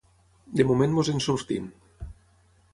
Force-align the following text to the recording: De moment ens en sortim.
De 0.61 0.65
moment 0.69 0.97
ens 1.03 1.11
en 1.15 1.23
sortim. 1.27 1.71